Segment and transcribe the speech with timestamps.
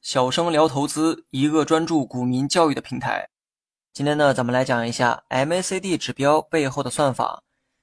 [0.00, 3.28] 小生聊投资，一个专注股民教育的平台。
[3.92, 7.42] 今天呢，咱们来讲一下 MACD 指标背后的算法。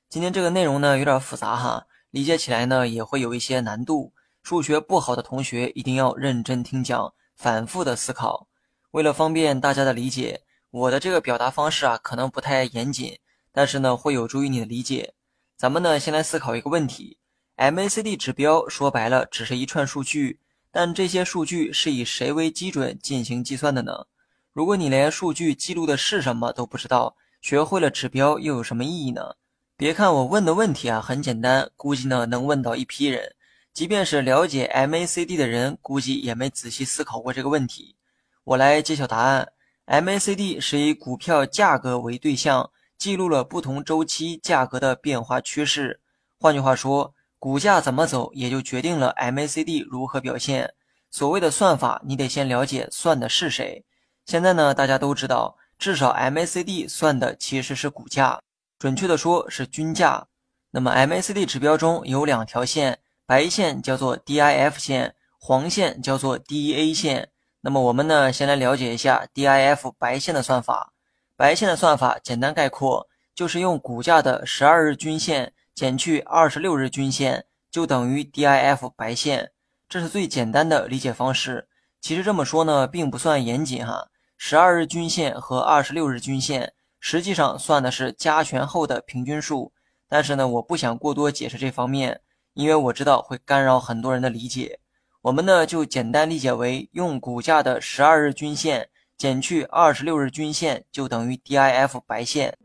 [0.10, 4.14] 今天这个内容呢有点复杂哈，理解起来呢也会有一些难度。
[4.44, 8.48] 数学不好的同学一定要认真听讲，反复的思考。
[8.92, 13.18] 为了方便大家的理解，我的这个表达方式啊可能不太严谨，
[13.52, 15.14] 但是呢会有助于你的理解。
[15.58, 17.18] 咱们呢先来思考一个问题
[17.58, 20.40] ：MACD 指标说白了只是一串数据，
[20.72, 24.06] 但这些数据是以谁为基准进行计算的呢？
[24.52, 29.36] 如果你连数据记录的是什么都不知道，学会了指标又有什么意义呢？
[29.78, 33.36] 别看我问的问题啊很简单，估计呢能问到一批人。
[33.74, 37.98] 即便是了解 MACD 的人，估计也没仔细思考过这个问题。
[38.46, 39.52] 我来揭晓答案
[39.88, 46.00] ：MACD 是以股票价格为对象，记录了不同周期价格的变化趋势。
[46.40, 47.15] 换句话说，
[47.46, 50.74] 股价怎么走，也就决定了 MACD 如何表现。
[51.12, 53.86] 所谓的算法，你得先了解算的是谁。
[54.26, 58.42] 现在呢，大家都知道，至少 MACD 算的其实是股价，
[58.80, 60.26] 准确的说是均价。
[60.72, 62.98] 那么 MACD 指标中有两条线。
[63.28, 67.30] 白线叫做 DIF 线，黄线叫做 DEA 线。
[67.62, 70.94] 那么我们呢，先来了解一下 DIF 白线的算法。
[71.38, 79.52] 白线的算法简单概括，就是用股价的十二日均线减去二十六日均线，就等于 DIF 白线。
[79.90, 81.68] 这是最简单的理解方式。
[82.00, 84.08] 其实这么说呢，并不算严谨哈。
[84.38, 89.74] 十二日均线和二十六日均线实际上算的是加权后的平均数，
[90.08, 92.22] 但是呢，我不想过多解释这方面。
[92.54, 94.80] 因为我知道会干扰很多人的理解，
[95.24, 102.58] 我们呢就简单理解为用股价的十二日均线减去二十六日均线，就等于 DIF 白线。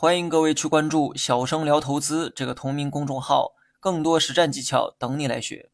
[0.00, 5.70] 欢迎各位去关注“小生聊投资”这个同名公众号，更多实战技巧等你来学。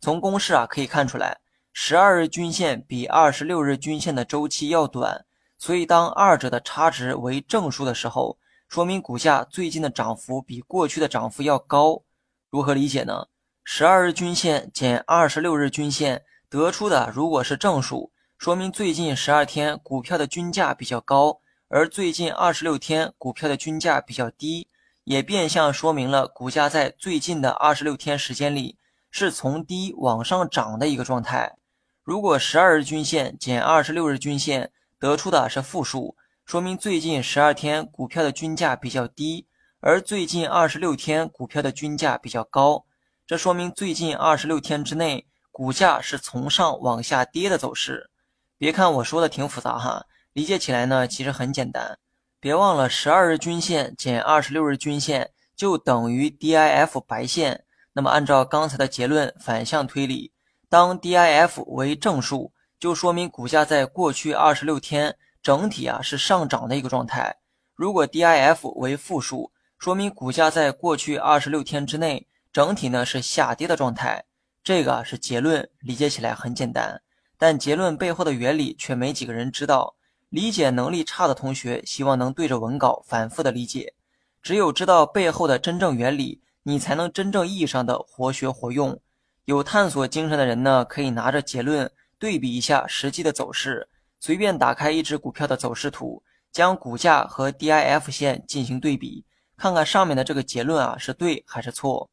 [0.00, 1.38] 从公式啊可以看出来，
[1.72, 5.24] 十二日均线比二十六日均线的周期要短，
[5.58, 8.36] 所以当二者的差值为正数的时候。
[8.66, 12.02] 说明股价最近的涨幅比过去的涨幅要高，
[12.50, 13.28] 如何理解呢？
[13.62, 21.38] 十二日均线减二十六日均线得出的如果是正数，说明最近十二天股票的均价比较高，
[21.74, 24.68] 而最近二十六天股票的均价比较低，
[25.04, 28.76] 也变相说明了股价在最近的二十六天时间里
[29.10, 31.56] 是从低往上涨的一个状态。
[32.02, 36.14] 如果十二日均线减二十六日均线得出的是负数。
[36.44, 39.46] 说明最近十二天股票的均价比较低，
[39.80, 42.84] 而最近二十六天股票的均价比较高。
[43.26, 48.10] 这说明最近二十六天之内股价是从上往下跌的走势。
[48.58, 51.98] 别看我说的挺复杂哈，理解起来呢其实很简单。
[52.40, 57.64] 别忘了十二日均线减二十六日均线就等于 DIF 白线。
[57.92, 60.32] 那么按照刚才的结论反向推理，
[60.68, 65.16] 当 DIF 为正数，就说明股价在过去二十六天。
[65.42, 67.36] 整体啊是上涨的一个状态，
[67.74, 74.24] 如果 DIF 为负数，说明股价在过去二十六天之内整体呢是下跌的状态。
[74.62, 77.02] 这个是结论，理解起来很简单，
[77.36, 79.96] 但结论背后的原理却没几个人知道。
[80.32, 83.92] 理解能力差的同学，希望能对着文稿反复的理解。
[84.40, 88.98] 只有知道背后的真正原理，你才能真正意义上的活学活用。
[89.44, 93.86] 有探索精神的人呢，可以拿着结论对比一下实际的走势。
[94.20, 99.26] 随便打开一只股票的走势图，将股价和 DIF 线进行对比，
[99.58, 102.08] 看看上面的这个结论啊是对还是错。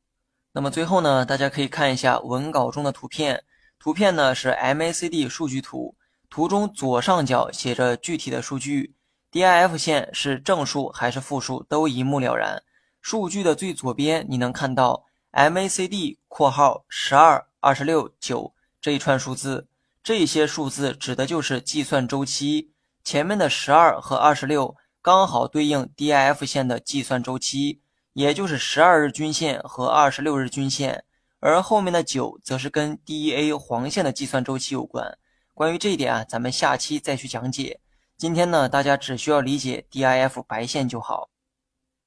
[0.52, 3.42] 那么最后呢，大家可以看一下文稿中的图片，
[3.80, 5.96] 图片呢是 MACD 数据图，
[6.30, 8.96] 图中左上角写着具体的数据
[9.32, 12.62] ，DIF 线是正数还是负数都一目了然。
[13.02, 19.68] 数据的最左边你能看到 MACD（ 括号十二、二十六、九）这一串数字。
[20.04, 22.72] 这些数字指的就是计算周期，
[23.04, 27.82] 前面的十二和二十六刚好对应 DIF 线的计算周期，
[28.14, 31.04] 也就是十二日均线和二十六日均线，
[31.40, 35.18] 而后面的九则是跟 DEA 黄线的计算周期有关。
[35.60, 37.82] 关于这一点啊，咱们下期再去讲解。
[38.16, 41.30] 今天呢，大家只需要理解 DIF 白线就好。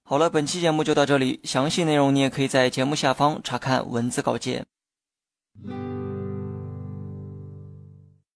[0.04, 4.64] 好了，本期节目就到这里，详细内容你也可以在节目下方查看文字稿件。